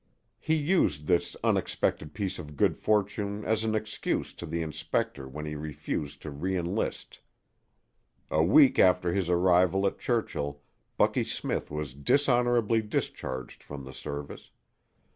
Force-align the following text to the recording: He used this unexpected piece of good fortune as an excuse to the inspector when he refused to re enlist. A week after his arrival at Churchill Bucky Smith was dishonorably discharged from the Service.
He 0.39 0.55
used 0.55 1.05
this 1.05 1.37
unexpected 1.43 2.15
piece 2.15 2.39
of 2.39 2.55
good 2.57 2.75
fortune 2.75 3.45
as 3.45 3.63
an 3.63 3.75
excuse 3.75 4.33
to 4.33 4.47
the 4.47 4.63
inspector 4.63 5.27
when 5.27 5.45
he 5.45 5.53
refused 5.55 6.23
to 6.23 6.31
re 6.31 6.57
enlist. 6.57 7.19
A 8.31 8.43
week 8.43 8.79
after 8.79 9.13
his 9.13 9.29
arrival 9.29 9.85
at 9.85 9.99
Churchill 9.99 10.63
Bucky 10.97 11.23
Smith 11.23 11.69
was 11.69 11.93
dishonorably 11.93 12.81
discharged 12.81 13.61
from 13.61 13.83
the 13.85 13.93
Service. 13.93 14.49